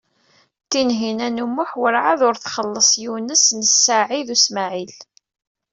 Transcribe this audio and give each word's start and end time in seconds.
Tinhinan 0.69 1.43
u 1.45 1.47
Muḥ 1.55 1.71
werɛad 1.81 2.19
ur 2.27 2.35
txelleṣ 2.37 2.89
Yunes 3.03 3.45
u 3.59 3.61
Saɛid 3.85 4.27
u 4.35 4.37
Smaɛil. 4.45 4.95